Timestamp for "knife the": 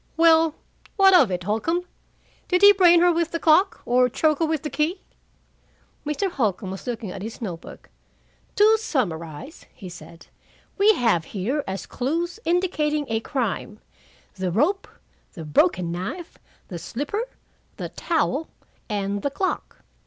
15.91-16.79